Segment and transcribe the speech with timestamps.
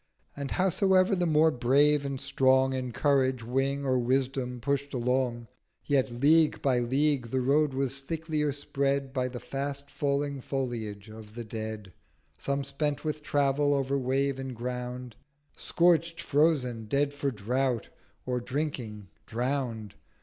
[0.35, 5.45] And howsoever the more Brave and Strong In Courage, Wing, or Wisdom push'd along,
[5.85, 11.35] Yet League by League the Road was thicklier spread By the fast falling Foliage of
[11.35, 11.93] the Dead:
[12.39, 15.17] Some spent with Travel over Wave and Ground;
[15.55, 17.89] Scorcht, frozen, dead for Drought,
[18.25, 19.93] or drinking drown'd.